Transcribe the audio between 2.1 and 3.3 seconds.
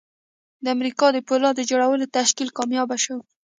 تشکیل کامیاب شو